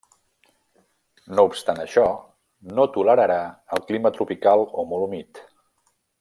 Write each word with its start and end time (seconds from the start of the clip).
No 1.39 1.45
obstant 1.49 1.81
això, 1.83 2.05
no 2.79 2.87
tolerarà 2.97 3.37
el 3.79 3.85
clima 3.91 4.13
tropical 4.19 4.65
o 4.85 4.89
molt 4.95 5.07
humit. 5.11 5.45